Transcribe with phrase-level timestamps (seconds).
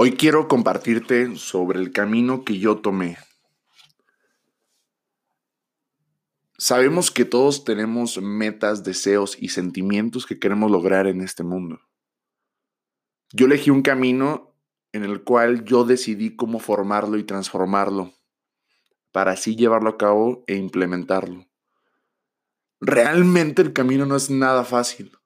[0.00, 3.18] Hoy quiero compartirte sobre el camino que yo tomé.
[6.56, 11.80] Sabemos que todos tenemos metas, deseos y sentimientos que queremos lograr en este mundo.
[13.32, 14.54] Yo elegí un camino
[14.92, 18.12] en el cual yo decidí cómo formarlo y transformarlo
[19.10, 21.44] para así llevarlo a cabo e implementarlo.
[22.80, 25.17] Realmente el camino no es nada fácil.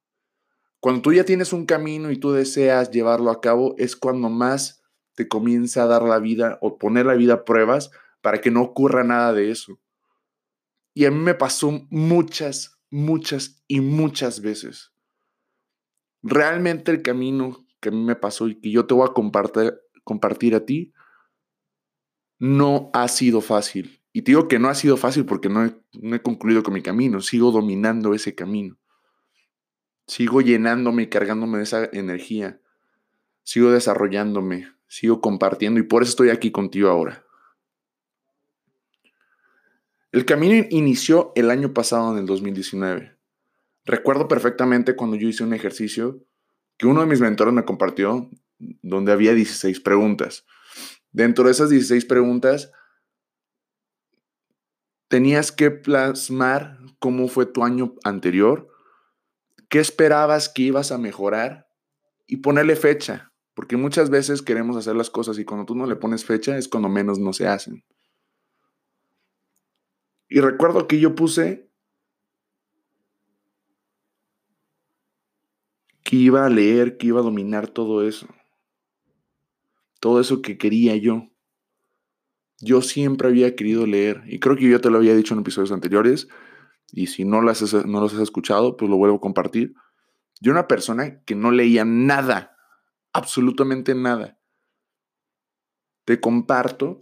[0.82, 4.82] Cuando tú ya tienes un camino y tú deseas llevarlo a cabo, es cuando más
[5.14, 8.62] te comienza a dar la vida o poner la vida a pruebas para que no
[8.62, 9.78] ocurra nada de eso.
[10.92, 14.92] Y a mí me pasó muchas, muchas y muchas veces.
[16.20, 19.78] Realmente el camino que a mí me pasó y que yo te voy a compartir,
[20.02, 20.92] compartir a ti
[22.40, 24.02] no ha sido fácil.
[24.12, 26.74] Y te digo que no ha sido fácil porque no he, no he concluido con
[26.74, 28.81] mi camino, sigo dominando ese camino.
[30.12, 32.60] Sigo llenándome y cargándome de esa energía.
[33.44, 37.24] Sigo desarrollándome, sigo compartiendo y por eso estoy aquí contigo ahora.
[40.10, 43.16] El camino inició el año pasado, en el 2019.
[43.86, 46.22] Recuerdo perfectamente cuando yo hice un ejercicio
[46.76, 50.44] que uno de mis mentores me compartió, donde había 16 preguntas.
[51.10, 52.70] Dentro de esas 16 preguntas,
[55.08, 58.71] tenías que plasmar cómo fue tu año anterior,
[59.72, 61.66] ¿Qué esperabas que ibas a mejorar?
[62.26, 65.96] Y ponerle fecha, porque muchas veces queremos hacer las cosas y cuando tú no le
[65.96, 67.82] pones fecha es cuando menos no se hacen.
[70.28, 71.70] Y recuerdo que yo puse
[76.04, 78.28] que iba a leer, que iba a dominar todo eso.
[80.00, 81.30] Todo eso que quería yo.
[82.60, 85.72] Yo siempre había querido leer, y creo que yo te lo había dicho en episodios
[85.72, 86.28] anteriores,
[86.92, 89.74] y si no, las no los has escuchado, pues lo vuelvo a compartir.
[90.40, 92.56] Yo una persona que no leía nada,
[93.12, 94.38] absolutamente nada.
[96.04, 97.00] Te comparto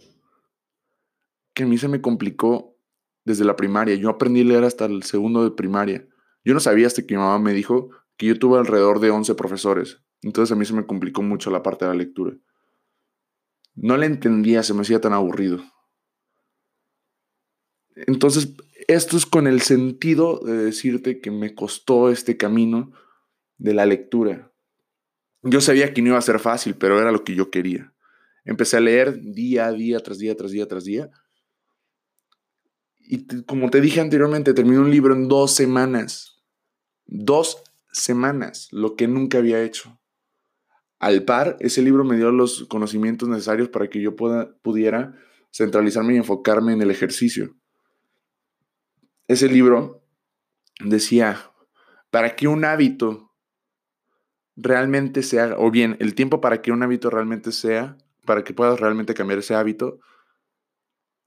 [1.53, 2.77] que a mí se me complicó
[3.25, 3.95] desde la primaria.
[3.95, 6.07] Yo aprendí a leer hasta el segundo de primaria.
[6.45, 9.35] Yo no sabía hasta que mi mamá me dijo que yo tuve alrededor de 11
[9.35, 10.01] profesores.
[10.21, 12.37] Entonces a mí se me complicó mucho la parte de la lectura.
[13.75, 15.59] No la entendía, se me hacía tan aburrido.
[17.95, 18.53] Entonces,
[18.87, 22.91] esto es con el sentido de decirte que me costó este camino
[23.57, 24.51] de la lectura.
[25.43, 27.93] Yo sabía que no iba a ser fácil, pero era lo que yo quería.
[28.45, 31.09] Empecé a leer día a día, tras día, tras día, tras día.
[32.99, 36.41] Y como te dije anteriormente, terminé un libro en dos semanas.
[37.05, 39.99] Dos semanas, lo que nunca había hecho.
[40.99, 45.17] Al par, ese libro me dio los conocimientos necesarios para que yo pudiera
[45.51, 47.55] centralizarme y enfocarme en el ejercicio
[49.27, 50.03] ese libro
[50.79, 51.51] decía,
[52.09, 53.31] para que un hábito
[54.55, 58.79] realmente sea, o bien, el tiempo para que un hábito realmente sea, para que puedas
[58.79, 59.99] realmente cambiar ese hábito,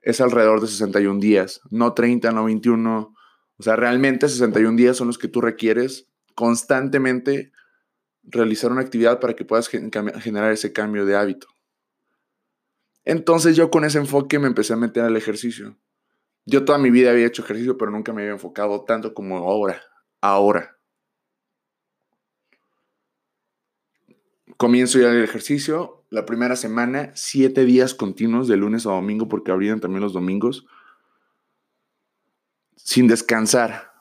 [0.02, 3.14] es alrededor de 61 días, no 30, no 21.
[3.56, 7.52] O sea, realmente 61 días son los que tú requieres constantemente
[8.22, 11.46] realizar una actividad para que puedas generar ese cambio de hábito.
[13.04, 15.76] Entonces yo con ese enfoque me empecé a meter al ejercicio.
[16.46, 19.82] Yo toda mi vida había hecho ejercicio, pero nunca me había enfocado tanto como ahora.
[20.20, 20.78] Ahora.
[24.56, 26.04] Comienzo ya el ejercicio.
[26.10, 30.66] La primera semana, siete días continuos de lunes a domingo, porque abrían también los domingos.
[32.76, 33.92] Sin descansar.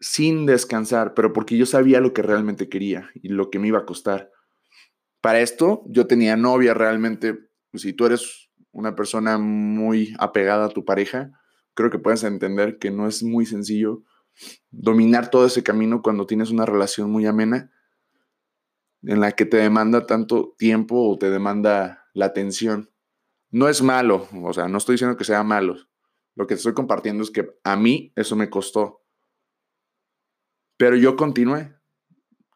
[0.00, 3.78] Sin descansar, pero porque yo sabía lo que realmente quería y lo que me iba
[3.78, 4.30] a costar.
[5.20, 7.50] Para esto, yo tenía novia realmente.
[7.74, 11.32] Si tú eres una persona muy apegada a tu pareja,
[11.74, 14.02] creo que puedes entender que no es muy sencillo
[14.70, 17.70] dominar todo ese camino cuando tienes una relación muy amena
[19.02, 22.90] en la que te demanda tanto tiempo o te demanda la atención.
[23.50, 25.76] No es malo, o sea, no estoy diciendo que sea malo.
[26.34, 29.02] Lo que te estoy compartiendo es que a mí eso me costó.
[30.76, 31.74] Pero yo continué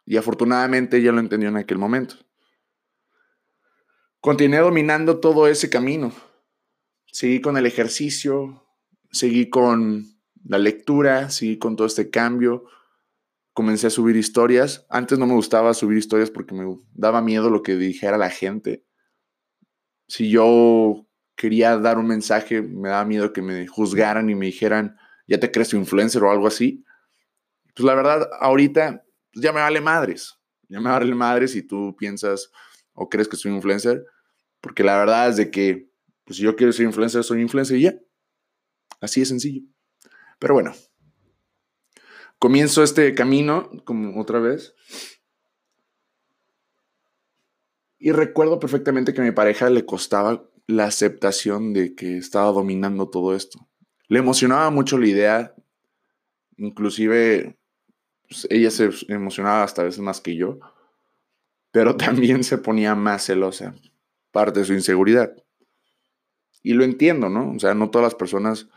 [0.06, 2.16] y afortunadamente ya lo entendió en aquel momento.
[4.24, 6.10] Continué dominando todo ese camino.
[7.12, 8.66] Seguí con el ejercicio,
[9.12, 10.06] seguí con
[10.46, 12.64] la lectura, seguí con todo este cambio.
[13.52, 14.86] Comencé a subir historias.
[14.88, 18.86] Antes no me gustaba subir historias porque me daba miedo lo que dijera la gente.
[20.08, 21.06] Si yo
[21.36, 24.96] quería dar un mensaje, me daba miedo que me juzgaran y me dijeran,
[25.28, 26.82] ya te crees influencer o algo así.
[27.74, 29.04] Pues la verdad, ahorita
[29.34, 30.40] ya me vale madres.
[30.70, 32.50] Ya me vale madres si tú piensas
[32.94, 34.02] o crees que soy influencer.
[34.64, 35.92] Porque la verdad es de que,
[36.24, 37.96] pues si yo quiero ser influencer, soy influencer y ya.
[38.98, 39.60] Así de sencillo.
[40.38, 40.72] Pero bueno,
[42.38, 44.74] comienzo este camino, como otra vez.
[47.98, 53.10] Y recuerdo perfectamente que a mi pareja le costaba la aceptación de que estaba dominando
[53.10, 53.68] todo esto.
[54.08, 55.54] Le emocionaba mucho la idea,
[56.56, 57.58] inclusive
[58.26, 60.58] pues, ella se emocionaba hasta veces más que yo,
[61.70, 63.74] pero también se ponía más celosa,
[64.34, 65.32] parte de su inseguridad.
[66.60, 67.52] Y lo entiendo, ¿no?
[67.52, 68.68] O sea, no todas las personas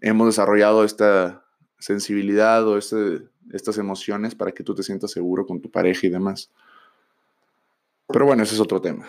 [0.00, 1.44] hemos desarrollado esta
[1.80, 6.10] sensibilidad o este, estas emociones para que tú te sientas seguro con tu pareja y
[6.10, 6.52] demás.
[8.06, 9.04] Pero bueno, ese es otro tema.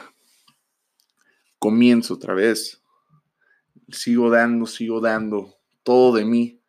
[1.59, 2.81] Comienzo otra vez.
[3.89, 6.59] Sigo dando, sigo dando todo de mí.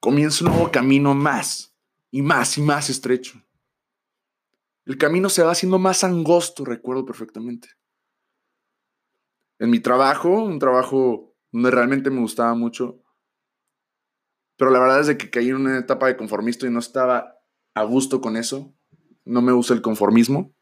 [0.00, 1.72] Comienzo un nuevo camino más
[2.10, 3.40] y más y más estrecho.
[4.86, 7.68] El camino se va haciendo más angosto, recuerdo perfectamente.
[9.58, 13.00] En mi trabajo, un trabajo donde realmente me gustaba mucho,
[14.56, 17.38] pero la verdad es de que caí en una etapa de conformista y no estaba
[17.74, 18.74] a gusto con eso.
[19.24, 20.54] No me gusta el conformismo.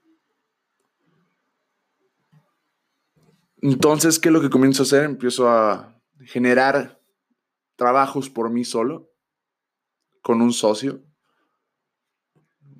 [3.60, 5.04] Entonces, ¿qué es lo que comienzo a hacer?
[5.04, 7.00] Empiezo a generar
[7.76, 9.10] trabajos por mí solo,
[10.20, 11.02] con un socio.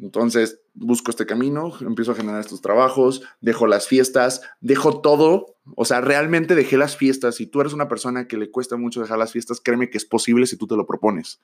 [0.01, 5.85] Entonces, busco este camino, empiezo a generar estos trabajos, dejo las fiestas, dejo todo, o
[5.85, 7.37] sea, realmente dejé las fiestas.
[7.37, 10.05] Si tú eres una persona que le cuesta mucho dejar las fiestas, créeme que es
[10.05, 11.41] posible si tú te lo propones.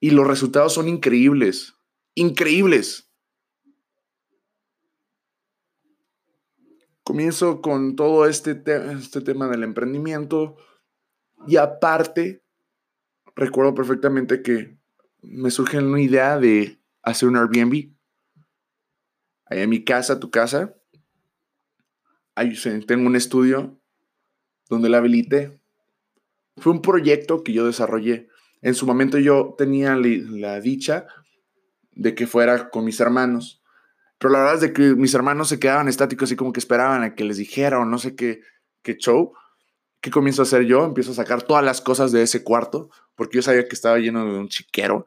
[0.00, 1.74] Y los resultados son increíbles,
[2.14, 3.08] increíbles.
[7.04, 8.62] Comienzo con todo este,
[8.92, 10.56] este tema del emprendimiento
[11.46, 12.44] y aparte,
[13.34, 14.78] recuerdo perfectamente que
[15.22, 17.92] me surge una idea de hacer un Airbnb.
[19.46, 20.76] Ahí en mi casa, tu casa,
[22.34, 22.54] ahí
[22.86, 23.78] tengo un estudio
[24.68, 25.60] donde la habilité.
[26.56, 28.28] Fue un proyecto que yo desarrollé.
[28.60, 31.06] En su momento yo tenía la dicha
[31.92, 33.62] de que fuera con mis hermanos.
[34.18, 37.02] Pero la verdad es de que mis hermanos se quedaban estáticos y como que esperaban
[37.02, 38.40] a que les dijera o no sé qué,
[38.82, 39.32] qué show.
[40.00, 40.84] ¿Qué comienzo a hacer yo?
[40.84, 44.24] Empiezo a sacar todas las cosas de ese cuarto, porque yo sabía que estaba lleno
[44.24, 45.06] de un chiquero.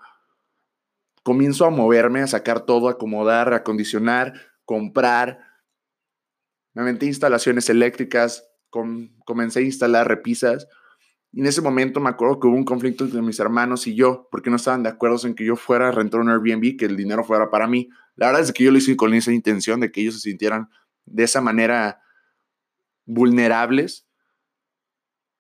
[1.24, 4.34] Comienzo a moverme, a sacar todo, a acomodar, a acondicionar,
[4.64, 5.45] comprar.
[6.76, 8.48] Me metí instalaciones eléctricas,
[9.26, 10.68] comencé a instalar repisas.
[11.32, 14.28] Y en ese momento me acuerdo que hubo un conflicto entre mis hermanos y yo,
[14.30, 16.98] porque no estaban de acuerdo en que yo fuera a rentar un Airbnb, que el
[16.98, 17.90] dinero fuera para mí.
[18.16, 20.70] La verdad es que yo lo hice con esa intención de que ellos se sintieran
[21.06, 22.02] de esa manera
[23.06, 24.08] vulnerables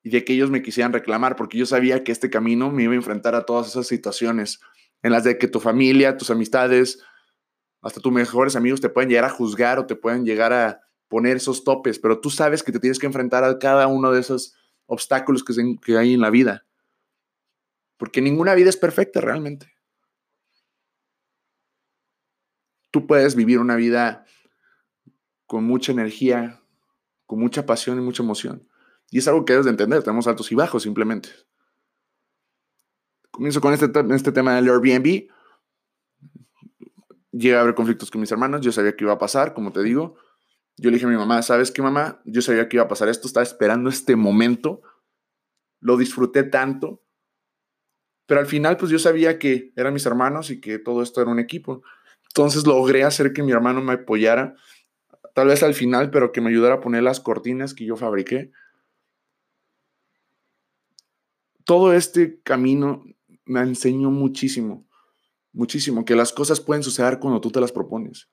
[0.03, 2.93] y de que ellos me quisieran reclamar, porque yo sabía que este camino me iba
[2.93, 4.61] a enfrentar a todas esas situaciones
[5.01, 7.03] en las de que tu familia, tus amistades,
[7.81, 10.84] hasta tus mejores amigos te pueden llegar a juzgar o te pueden llegar a
[11.15, 14.19] poner esos topes, pero tú sabes que te tienes que enfrentar a cada uno de
[14.19, 14.53] esos
[14.85, 16.65] obstáculos que, hay en la vida.
[17.95, 19.73] Porque ninguna vida es perfecta realmente.
[22.91, 24.25] Tú puedes vivir una vida
[25.45, 26.61] con mucha energía,
[27.25, 28.67] con mucha pasión y mucha emoción.
[29.09, 31.29] Y es algo que debes de entender, tenemos altos y bajos simplemente.
[33.31, 35.29] Comienzo con este, este tema del Airbnb.
[37.31, 39.81] Llega a haber conflictos con mis hermanos, yo sabía que iba a pasar, como te
[39.81, 40.17] digo.
[40.77, 42.21] Yo le dije a mi mamá, ¿sabes qué, mamá?
[42.25, 44.81] Yo sabía que iba a pasar esto, estaba esperando este momento.
[45.79, 47.01] Lo disfruté tanto.
[48.25, 51.31] Pero al final, pues yo sabía que eran mis hermanos y que todo esto era
[51.31, 51.83] un equipo.
[52.29, 54.55] Entonces logré hacer que mi hermano me apoyara,
[55.33, 58.51] tal vez al final, pero que me ayudara a poner las cortinas que yo fabriqué
[61.65, 63.03] todo este camino
[63.43, 64.87] me enseñó muchísimo,
[65.51, 68.29] muchísimo, que las cosas pueden suceder cuando tú te las propones.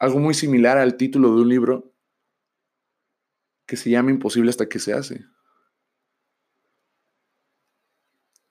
[0.00, 1.94] Algo muy similar al título de un libro
[3.66, 5.24] que se llama Imposible hasta que se hace.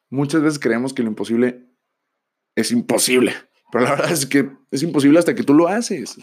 [0.10, 1.68] Muchas veces creemos que lo imposible
[2.56, 3.34] es imposible,
[3.72, 6.18] pero la verdad es que es imposible hasta que tú lo haces.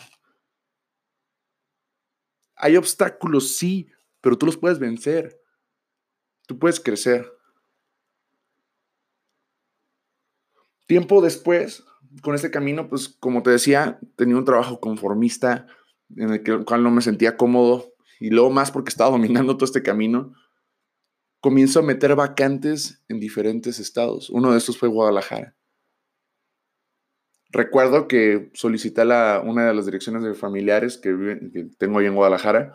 [2.55, 3.91] Hay obstáculos, sí,
[4.21, 5.43] pero tú los puedes vencer.
[6.47, 7.31] Tú puedes crecer.
[10.87, 11.85] Tiempo después,
[12.23, 15.67] con este camino, pues como te decía, tenía un trabajo conformista
[16.17, 19.83] en el cual no me sentía cómodo y luego más porque estaba dominando todo este
[19.83, 20.33] camino,
[21.41, 24.31] comienzo a meter vacantes en diferentes estados.
[24.31, 25.57] Uno de estos fue Guadalajara.
[27.51, 31.11] Recuerdo que solicité la, una de las direcciones de familiares que,
[31.53, 32.75] que tengo ahí en Guadalajara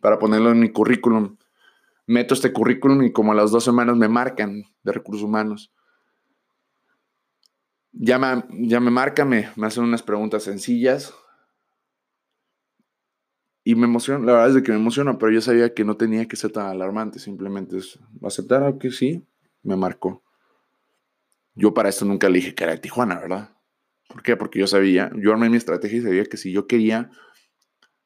[0.00, 1.36] para ponerlo en mi currículum
[2.08, 5.72] meto este currículum y como a las dos semanas me marcan de recursos humanos.
[8.00, 11.12] Ya me, me marcan, me, hacen unas preguntas sencillas.
[13.64, 16.26] Y me emociona, la verdad es que me emociona, pero yo sabía que no tenía
[16.28, 19.26] que ser tan alarmante, simplemente es aceptar que sí,
[19.64, 20.22] me marcó.
[21.54, 23.50] Yo para esto nunca le dije que era Tijuana, ¿verdad?
[24.08, 24.36] ¿Por qué?
[24.36, 27.10] Porque yo sabía, yo armé mi estrategia y sabía que si yo quería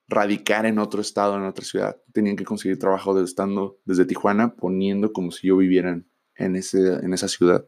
[0.08, 4.54] radicar en otro estado, en otra ciudad, tenían que conseguir trabajo desde, estando desde Tijuana,
[4.56, 6.02] poniendo como si yo viviera
[6.34, 7.66] en, ese, en esa ciudad.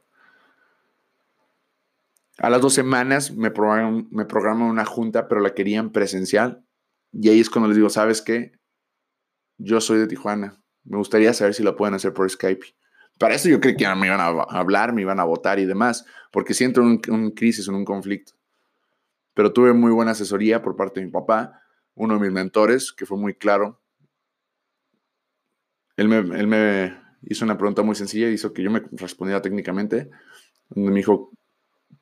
[2.38, 4.08] A las dos semanas me programan,
[4.62, 6.64] una junta, pero la querían presencial.
[7.12, 8.52] Y ahí es cuando les digo, ¿sabes qué?
[9.58, 10.60] Yo soy de Tijuana.
[10.82, 12.66] Me gustaría saber si la pueden hacer por Skype.
[13.18, 16.04] Para eso yo creí que me iban a hablar, me iban a votar y demás,
[16.32, 18.32] porque siento un, un crisis, en un conflicto.
[19.34, 21.60] Pero tuve muy buena asesoría por parte de mi papá,
[21.94, 23.80] uno de mis mentores, que fue muy claro.
[25.96, 29.40] Él me, él me hizo una pregunta muy sencilla y hizo que yo me respondiera
[29.40, 30.10] técnicamente,
[30.70, 31.30] donde me dijo,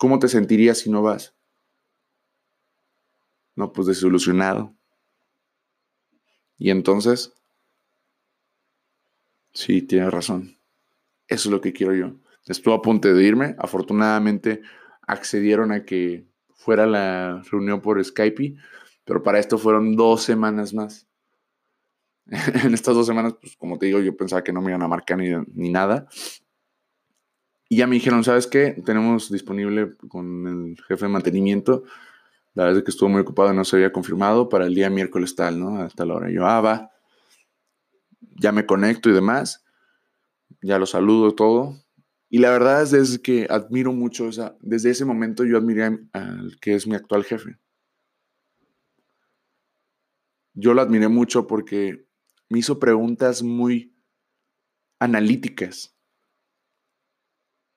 [0.02, 1.32] ¿cómo te sentirías si no vas?
[3.54, 4.74] No, pues desilusionado.
[6.58, 7.32] Y entonces,
[9.52, 10.58] sí, tienes razón.
[11.28, 12.16] Eso es lo que quiero yo.
[12.46, 13.54] Estuve a punto de irme.
[13.60, 14.62] Afortunadamente
[15.02, 18.56] accedieron a que fuera la reunión por Skype,
[19.04, 21.06] pero para esto fueron dos semanas más.
[22.26, 24.88] en estas dos semanas, pues como te digo, yo pensaba que no me iban a
[24.88, 26.08] marcar ni, ni nada.
[27.72, 28.82] Y ya me dijeron, ¿sabes qué?
[28.84, 31.84] Tenemos disponible con el jefe de mantenimiento.
[32.52, 35.34] La verdad es que estuvo muy ocupado, no se había confirmado para el día miércoles
[35.34, 35.78] tal, ¿no?
[35.78, 36.30] Hasta la hora.
[36.30, 36.90] Yo, ah, va.
[38.20, 39.64] Ya me conecto y demás.
[40.60, 41.82] Ya lo saludo todo.
[42.28, 46.74] Y la verdad es, que admiro mucho, esa, desde ese momento yo admiré al que
[46.74, 47.56] es mi actual jefe.
[50.52, 52.06] Yo lo admiré mucho porque
[52.50, 53.96] me hizo preguntas muy
[54.98, 55.96] analíticas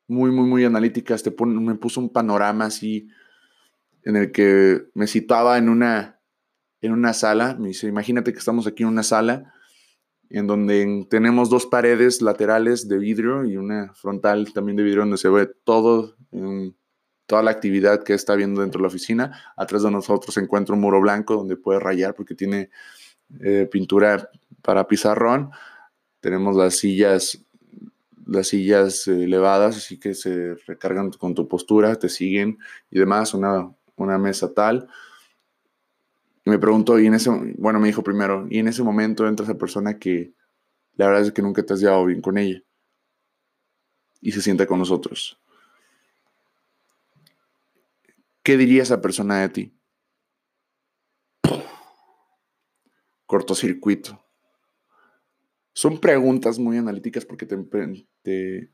[0.08, 1.24] muy, muy, muy analíticas.
[1.24, 3.08] Te me puso un panorama así
[4.04, 6.20] en el que me situaba en una,
[6.82, 7.56] en una sala.
[7.60, 9.54] Me dice, imagínate que estamos aquí en una sala
[10.30, 15.18] en donde tenemos dos paredes laterales de vidrio y una frontal también de vidrio donde
[15.18, 16.16] se ve todo,
[17.26, 19.54] toda la actividad que está viendo dentro de la oficina.
[19.56, 22.70] Atrás de nosotros se encuentra un muro blanco donde puede rayar porque tiene
[23.40, 24.30] eh, pintura
[24.62, 25.52] para pizarrón.
[26.20, 27.45] Tenemos las sillas
[28.26, 32.58] las sillas elevadas, así que se recargan con tu postura, te siguen
[32.90, 34.88] y demás, una, una mesa tal.
[36.44, 39.46] Y me preguntó, y en ese, bueno, me dijo primero, y en ese momento entra
[39.46, 40.34] esa persona que
[40.96, 42.62] la verdad es que nunca te has llevado bien con ella.
[44.22, 45.40] Y se sienta con nosotros.
[48.44, 49.74] ¿Qué diría esa persona de ti?
[53.26, 54.25] Cortocircuito.
[55.76, 58.72] Son preguntas muy analíticas porque te,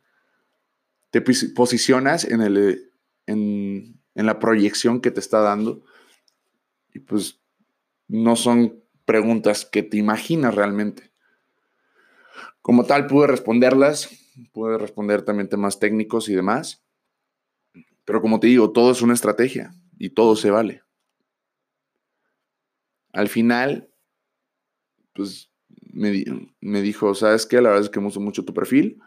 [1.56, 2.94] posicionas en, el,
[3.26, 5.84] en la proyección que te está dando
[6.94, 7.42] y pues
[8.08, 11.12] no son preguntas que te imaginas realmente.
[12.62, 14.10] Como tal, pude responderlas,
[14.52, 16.84] pude responder también temas técnicos y demás,
[18.06, 20.84] pero como te digo, todo es una estrategia y todo se vale.
[23.12, 23.90] Al final,
[25.14, 25.51] pues
[25.94, 27.62] me, dijo, ¿sabes qué?
[27.62, 29.02] La verdad es que me gustó mucho tu perfil.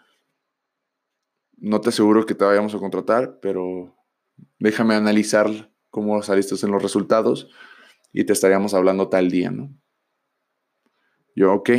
[1.56, 3.96] No te aseguro que te vayamos a contratar, pero
[4.58, 7.48] déjame analizar cómo saliste en los resultados
[8.12, 9.70] y te estaríamos hablando tal día, ¿no?
[11.34, 11.70] Yo, ok.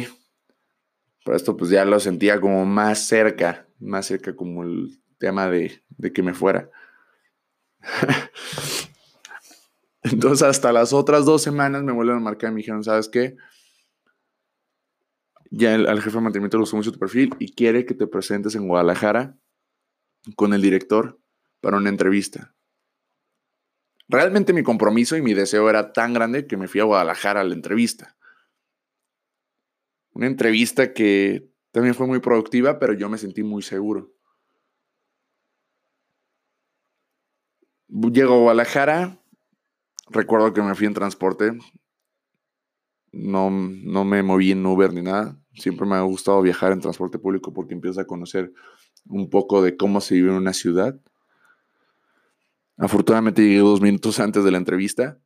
[1.24, 5.84] Pero esto pues ya lo sentía como más cerca, más cerca como el tema de,
[5.90, 6.70] de que me fuera.
[10.04, 13.36] Entonces hasta las otras dos semanas me vuelven a marcar y me dijeron, ¿sabes qué?
[15.58, 18.08] Ya el, al jefe de mantenimiento le gustó mucho tu perfil y quiere que te
[18.08, 19.38] presentes en Guadalajara
[20.36, 21.22] con el director
[21.62, 22.54] para una entrevista.
[24.10, 27.44] Realmente mi compromiso y mi deseo era tan grande que me fui a Guadalajara a
[27.46, 28.18] la entrevista.
[30.12, 34.14] Una entrevista que también fue muy productiva, pero yo me sentí muy seguro.
[37.88, 39.24] Llego a Guadalajara,
[40.10, 41.58] recuerdo que me fui en transporte,
[43.16, 45.40] no, no me moví en Uber ni nada.
[45.54, 48.52] Siempre me ha gustado viajar en transporte público porque empiezo a conocer
[49.08, 51.00] un poco de cómo se vive en una ciudad.
[52.78, 55.18] Afortunadamente llegué dos minutos antes de la entrevista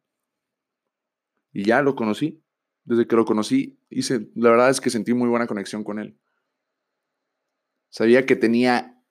[1.52, 2.44] y ya lo conocí.
[2.86, 6.18] Desde que lo conocí, hice, la verdad es que sentí muy buena conexión con él.
[7.90, 9.04] Sabía que tenía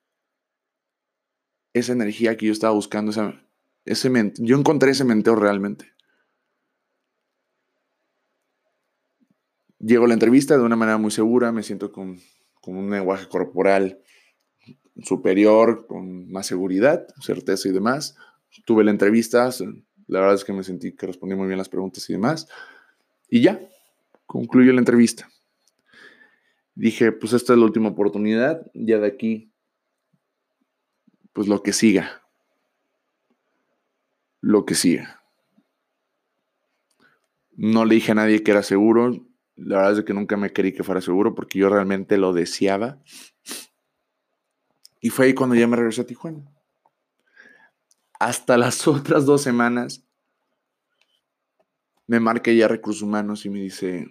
[1.73, 3.41] esa energía que yo estaba buscando, esa,
[3.85, 5.93] ese, yo encontré ese mentor realmente.
[9.81, 12.19] Llego a la entrevista de una manera muy segura, me siento con,
[12.67, 14.01] un lenguaje corporal
[15.03, 18.17] superior, con más seguridad, certeza y demás.
[18.65, 19.49] Tuve la entrevista,
[20.07, 22.49] la verdad es que me sentí que respondí muy bien las preguntas y demás.
[23.31, 23.61] Y ya,
[24.27, 25.29] concluyo la entrevista.
[26.75, 29.53] Dije, pues esta es la última oportunidad, ya de aquí,
[31.33, 32.23] pues lo que siga.
[34.41, 35.07] lo que sigue.
[37.57, 39.28] No le dije a nadie que era seguro.
[39.59, 43.03] La verdad es que nunca me querí que fuera seguro porque yo realmente lo deseaba.
[45.01, 46.51] Y fue ahí cuando ya me regresé a Tijuana.
[48.19, 50.05] Hasta las otras dos semanas
[52.07, 54.07] me marca ya Recursos Humanos y me dice,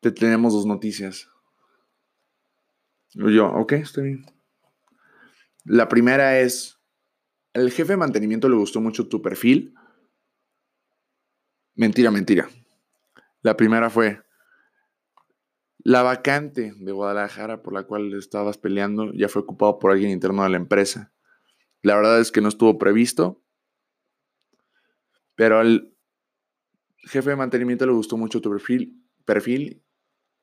[0.00, 1.28] te tenemos dos noticias.
[3.12, 4.26] Yo, ok, estoy bien.
[5.64, 6.78] La primera es,
[7.52, 9.74] el jefe de mantenimiento le gustó mucho tu perfil
[11.78, 12.48] Mentira, mentira.
[13.40, 14.20] La primera fue
[15.88, 20.42] la vacante de Guadalajara por la cual estabas peleando ya fue ocupado por alguien interno
[20.42, 21.14] de la empresa.
[21.80, 23.42] La verdad es que no estuvo previsto,
[25.34, 25.94] pero al
[26.98, 29.82] jefe de mantenimiento le gustó mucho tu perfil, perfil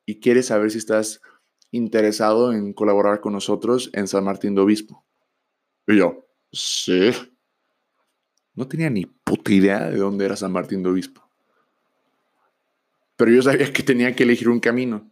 [0.08, 1.22] y quiere saber si estás
[1.70, 5.06] interesado en colaborar con nosotros en San Martín de Obispo.
[5.86, 7.12] Y yo, sí.
[8.56, 11.30] No tenía ni puta idea de dónde era San Martín de Obispo.
[13.16, 15.12] Pero yo sabía que tenía que elegir un camino.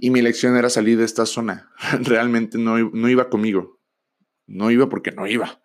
[0.00, 1.70] Y mi elección era salir de esta zona.
[2.00, 3.80] Realmente no, no iba conmigo.
[4.46, 5.60] No iba porque no iba.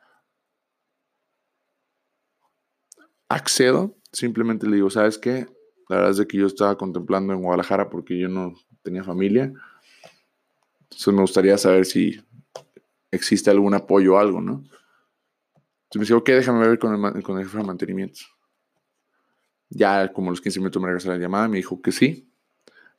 [3.30, 5.48] Accedo, simplemente le digo, ¿sabes qué?
[5.88, 9.54] La verdad es que yo estaba contemplando en Guadalajara porque yo no tenía familia.
[10.84, 12.20] Entonces me gustaría saber si
[13.12, 14.64] existe algún apoyo o algo, ¿no?
[15.84, 18.22] Entonces me dice, ok, déjame ver con el, con el jefe de mantenimiento.
[19.70, 22.33] Ya como los 15 minutos me regresó la llamada, me dijo que sí.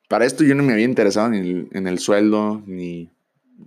[0.09, 3.11] Para esto yo no me había interesado ni en el sueldo ni,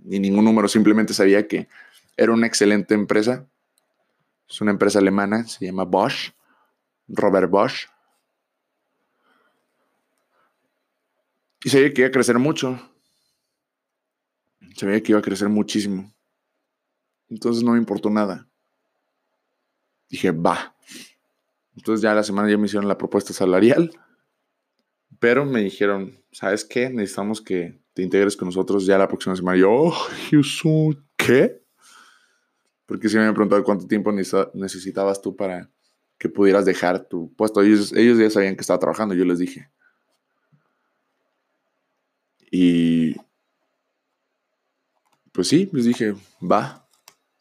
[0.04, 1.68] ni ningún número, simplemente sabía que
[2.16, 3.46] era una excelente empresa.
[4.48, 6.32] Es una empresa alemana, se llama Bosch,
[7.08, 7.86] Robert Bosch.
[11.64, 12.80] Y sabía que iba a crecer mucho.
[14.74, 16.12] Sabía que iba a crecer muchísimo.
[17.28, 18.48] Entonces no me importó nada.
[20.08, 20.74] Dije, va.
[21.76, 23.92] Entonces ya la semana ya me hicieron la propuesta salarial,
[25.18, 26.90] pero me dijeron, ¿sabes qué?
[26.90, 29.58] Necesitamos que te integres con nosotros ya la próxima semana.
[29.58, 31.62] Yo, oh, ¿qué?
[32.86, 35.70] Porque si me habían preguntado cuánto tiempo necesitabas tú para
[36.18, 37.62] que pudieras dejar tu puesto.
[37.62, 39.70] Ellos, ellos ya sabían que estaba trabajando, yo les dije.
[42.50, 43.14] Y
[45.32, 46.88] pues sí, les dije, va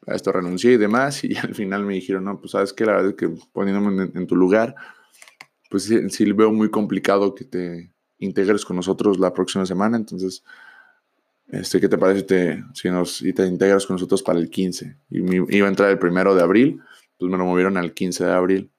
[0.06, 2.94] a esto renuncié y demás, y al final me dijeron, no, pues sabes que la
[2.94, 4.76] verdad es que poniéndome en, tu lugar,
[5.70, 10.44] pues sí, sí, veo muy complicado que te integres con nosotros la próxima semana, entonces,
[11.48, 14.98] este, ¿qué te parece si, nos, te integras con nosotros para el 15?
[15.10, 16.82] Y me, iba a entrar el primero de abril,
[17.18, 18.72] pues me lo movieron al 15 de abril.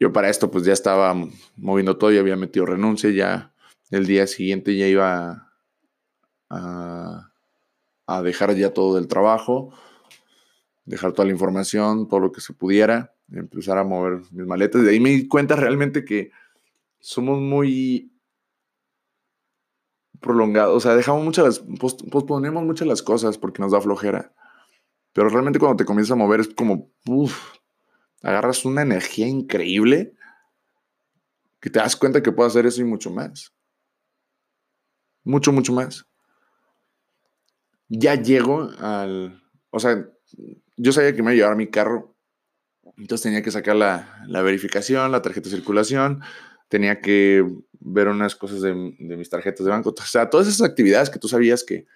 [0.00, 1.14] Yo para esto pues ya estaba
[1.56, 3.52] moviendo todo, ya había metido renuncia, ya
[3.90, 5.50] el día siguiente ya iba
[6.50, 7.30] a
[8.06, 9.70] a dejar ya todo del trabajo,
[10.84, 14.82] dejar toda la información, todo lo que se pudiera, empezar a mover mis maletas.
[14.82, 16.30] De ahí me di cuenta realmente que
[17.00, 18.12] somos muy
[20.20, 21.62] prolongados, o sea, dejamos muchas,
[22.10, 24.32] posponemos muchas las cosas porque nos da flojera.
[25.12, 26.90] Pero realmente cuando te comienzas a mover es como,
[28.22, 30.14] agarras una energía increíble
[31.60, 33.54] que te das cuenta que puedes hacer eso y mucho más.
[35.24, 36.06] Mucho, mucho más
[37.88, 39.42] ya llego al.
[39.70, 40.08] O sea,
[40.76, 42.13] yo sabía que me iba a llevar mi carro.
[42.96, 46.22] Entonces tenía que sacar la, verificación, la tarjeta de circulación.
[46.68, 47.44] Tenía que
[47.80, 49.94] ver unas cosas de, mis tarjetas de banco.
[49.96, 51.86] O sea, todas esas actividades que tú sabías que,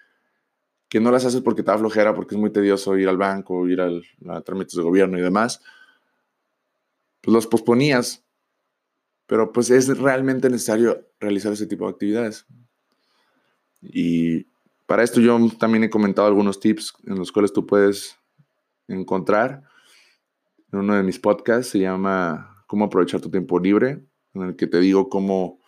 [0.87, 3.67] que no las haces porque te da flojera, porque es muy tedioso ir al banco,
[3.67, 5.61] ir al, a trámites de gobierno y demás,
[7.21, 8.25] pues los posponías.
[9.25, 12.45] Pero pues es realmente necesario realizar ese tipo de actividades.
[13.81, 14.47] Y
[14.87, 18.17] para esto yo también he comentado algunos tips en los cuales tú puedes
[18.87, 19.63] encontrar
[20.71, 21.71] en uno de mis podcasts.
[21.71, 24.03] Se llama Cómo aprovechar tu tiempo libre,
[24.33, 25.59] en el que te digo cómo,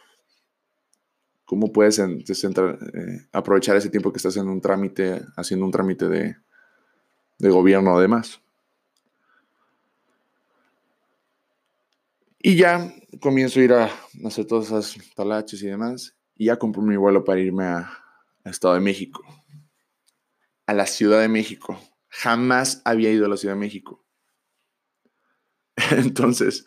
[1.46, 6.36] cómo puedes eh, aprovechar ese tiempo que estás en un trámite, haciendo un trámite de,
[7.40, 8.42] de gobierno además.
[12.44, 13.90] Y ya comienzo a ir a
[14.26, 16.16] hacer todas esas talaches y demás.
[16.36, 17.98] Y ya compro mi vuelo para irme a,
[18.44, 19.24] Estado de México,
[20.66, 21.80] a la Ciudad de México.
[22.10, 24.01] Jamás había ido a la Ciudad de México.
[25.92, 26.64] Entonces,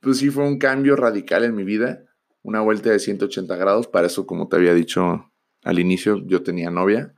[0.00, 2.04] pues sí fue un cambio radical en mi vida,
[2.42, 3.86] una vuelta de 180 grados.
[3.88, 7.14] Para eso, como te había dicho al inicio, yo tenía novia.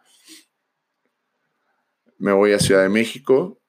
[2.18, 3.60] Me voy a Ciudad de México.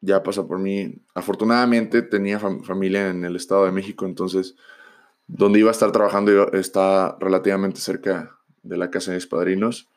[0.00, 1.02] Ya pasa por mí.
[1.14, 4.56] Afortunadamente tenía familia en el Estado de México, entonces
[5.26, 9.88] donde iba a estar trabajando está relativamente cerca de la casa de mis padrinos.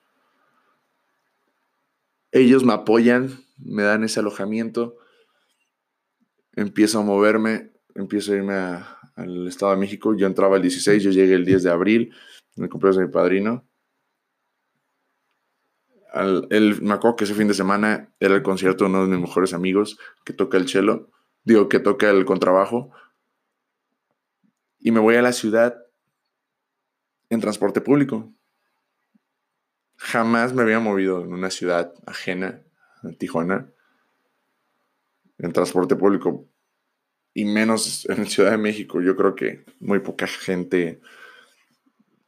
[2.31, 4.97] ellos me apoyan, me dan ese alojamiento,
[6.53, 10.15] empiezo a moverme, empiezo a irme al Estado de México.
[10.15, 12.13] Yo entraba el 16, yo llegué el 10 de abril,
[12.55, 13.65] me compré de mi padrino.
[16.13, 19.27] el, me acuerdo que ese fin de semana era el concierto de uno de mis
[19.27, 21.09] mejores amigos que toca el cello,
[21.43, 22.91] digo, que toca el contrabajo.
[24.79, 25.77] Y me voy a la ciudad
[27.29, 28.33] en transporte público.
[29.97, 32.63] Jamás me había movido en una ciudad ajena,
[33.03, 33.69] en Tijuana,
[35.39, 36.45] en transporte público,
[37.33, 39.01] y menos en Ciudad de México.
[39.01, 40.99] Yo creo que muy poca gente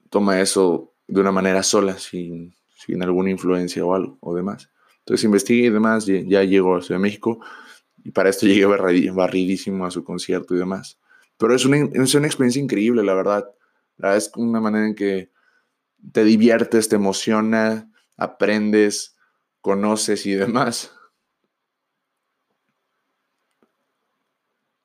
[0.10, 4.70] toma eso de una manera sola, sin, sin alguna influencia o algo, o demás.
[5.00, 7.40] Entonces investigué y demás, ya, llego a Ciudad de México,
[8.04, 11.00] y para esto llegué barridísimo a su concierto y demás.
[11.38, 13.50] Pero es una, es una experiencia increíble, la verdad.
[14.16, 15.30] Es una manera en que
[16.12, 19.16] te diviertes, te emociona, aprendes,
[19.60, 20.92] conoces y demás.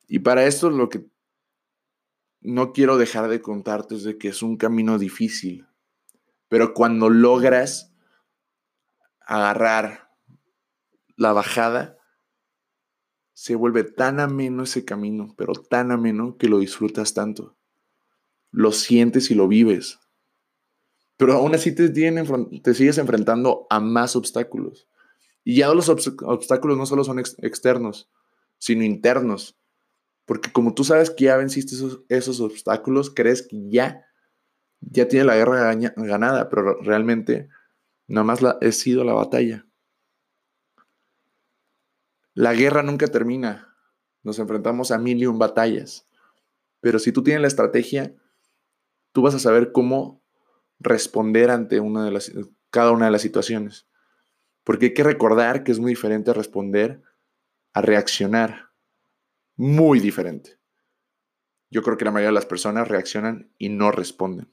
[0.07, 1.07] Y para esto lo que
[2.41, 5.67] no quiero dejar de contarte es de que es un camino difícil,
[6.49, 7.93] pero cuando logras
[9.21, 10.13] agarrar
[11.17, 11.99] la bajada,
[13.35, 17.57] se vuelve tan ameno ese camino, pero tan ameno que lo disfrutas tanto.
[18.51, 19.99] Lo sientes y lo vives.
[21.17, 24.89] Pero aún así te, te sigues enfrentando a más obstáculos.
[25.45, 28.11] Y ya los obstáculos no solo son externos,
[28.59, 29.59] sino internos.
[30.27, 34.05] Porque como tú sabes que ya venciste esos, esos obstáculos, crees que ya,
[34.81, 37.49] ya tiene la guerra ganada, pero realmente
[38.09, 39.67] nada más la, he sido la batalla.
[42.35, 43.75] La guerra nunca termina.
[44.23, 46.07] Nos enfrentamos a mil y un batallas.
[46.81, 48.15] Pero si tú tienes la estrategia,
[49.13, 50.23] tú vas a saber cómo
[50.79, 52.31] responder ante una de las,
[52.71, 53.87] cada una de las situaciones.
[54.65, 57.01] Porque hay que recordar que es muy diferente responder
[57.73, 58.66] a reaccionar.
[59.57, 60.59] Muy diferente.
[61.71, 64.53] Yo creo que la mayoría de las personas reaccionan y no responden.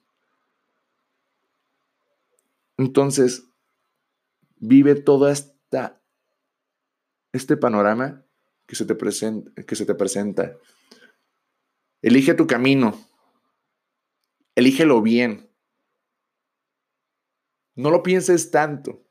[2.77, 3.45] Entonces,
[4.55, 6.01] vive todo esta,
[7.31, 8.25] este panorama
[8.65, 10.55] que se, te presenta, que se te presenta.
[12.01, 12.99] Elige tu camino.
[14.55, 15.49] Elígelo bien.
[17.75, 19.05] No lo pienses tanto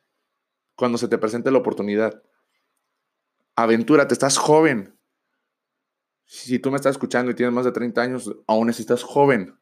[0.74, 2.22] cuando se te presente la oportunidad.
[3.56, 4.98] Aventúrate, estás joven.
[6.34, 9.54] Si tú me estás escuchando y tienes más de 30 años, aún estás joven.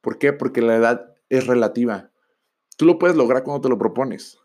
[0.00, 0.32] ¿Por qué?
[0.32, 2.10] Porque la edad es relativa.
[2.76, 4.40] Tú lo puedes lograr cuando te lo propones.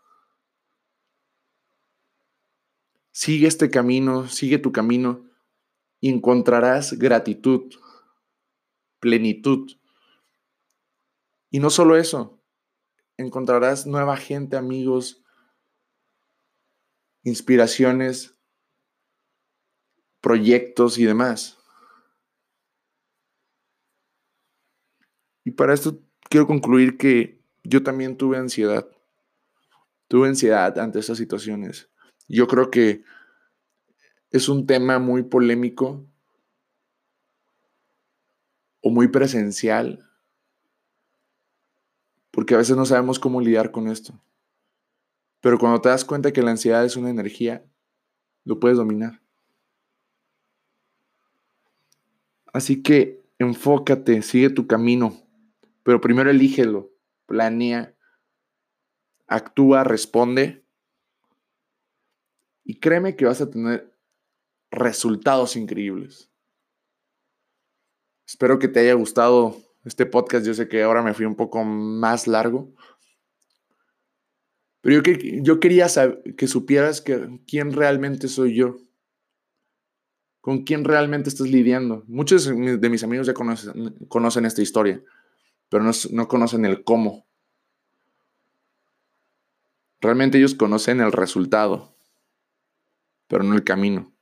[3.10, 5.28] Sigue este camino, sigue tu camino
[5.98, 7.62] y encontrarás gratitud,
[9.00, 9.72] plenitud.
[11.50, 12.40] Y no solo eso,
[13.16, 15.24] encontrarás nueva gente, amigos,
[17.24, 18.33] inspiraciones,
[20.24, 21.58] proyectos y demás.
[25.44, 28.88] Y para esto quiero concluir que yo también tuve ansiedad.
[30.08, 31.90] Tuve ansiedad ante estas situaciones.
[32.26, 33.04] Yo creo que
[34.30, 36.06] es un tema muy polémico
[38.80, 40.10] o muy presencial
[42.30, 44.18] porque a veces no sabemos cómo lidiar con esto.
[45.42, 47.62] Pero cuando te das cuenta que la ansiedad es una energía,
[48.44, 49.23] lo puedes dominar.
[52.54, 55.20] Así que enfócate, sigue tu camino,
[55.82, 56.92] pero primero elígelo,
[57.26, 57.96] planea,
[59.26, 60.64] actúa, responde
[62.62, 63.92] y créeme que vas a tener
[64.70, 66.30] resultados increíbles.
[68.24, 70.46] Espero que te haya gustado este podcast.
[70.46, 72.72] Yo sé que ahora me fui un poco más largo.
[74.80, 75.02] Pero
[75.42, 75.88] yo, quería
[76.36, 78.76] que supieras que, quién realmente soy yo.
[80.44, 82.04] Con quién realmente estás lidiando.
[82.06, 85.02] Muchos de mis amigos ya conocen, esta historia,
[85.70, 87.24] pero no, no conocen el cómo.
[90.02, 91.96] Realmente ellos conocen el resultado,
[93.26, 94.12] pero no el camino.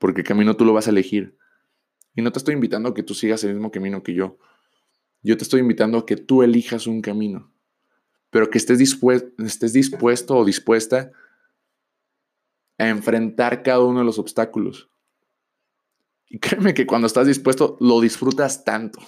[0.00, 1.38] Porque el camino tú lo vas a elegir.
[2.16, 4.38] Y no te estoy invitando a que tú sigas el mismo camino que yo.
[5.22, 7.52] Yo te estoy invitando a que tú elijas un camino,
[8.30, 11.12] pero que estés dispuesto o dispuesta
[12.78, 14.90] a enfrentar cada uno de los obstáculos.
[16.28, 18.98] Y créeme que cuando estás dispuesto, lo disfrutas tanto.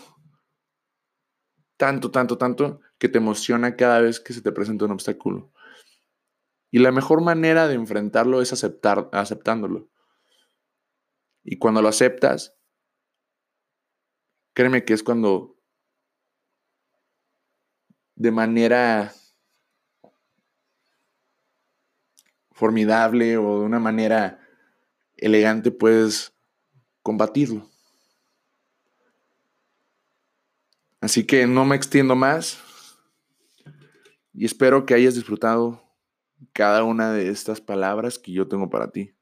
[1.76, 5.52] Tanto, tanto, tanto, que te emociona cada vez que se te presenta un obstáculo.
[6.70, 9.88] Y la mejor manera de enfrentarlo es aceptar, aceptándolo.
[11.42, 12.56] Y cuando lo aceptas,
[14.52, 15.56] créeme que es cuando
[18.16, 19.12] de manera
[22.50, 24.40] formidable o de una manera
[25.16, 26.37] elegante puedes
[27.08, 27.66] combatirlo.
[31.00, 32.62] Así que no me extiendo más
[34.34, 35.82] y espero que hayas disfrutado
[36.52, 39.16] cada una de estas palabras que yo tengo para ti.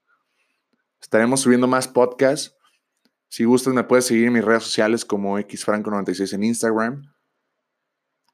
[0.99, 2.57] Estaremos subiendo más podcasts.
[3.29, 7.15] Si gustas, me puedes seguir en mis redes sociales como xfranco96 en Instagram,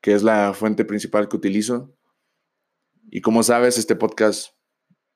[0.01, 1.95] que es la fuente principal que utilizo.
[3.11, 4.55] Y como sabes, este podcast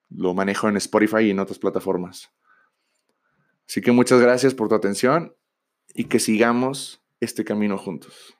[0.10, 2.30] lo manejo en Spotify y en otras plataformas.
[3.68, 5.36] Así que muchas gracias por tu atención
[5.94, 8.37] y que sigamos este camino juntos.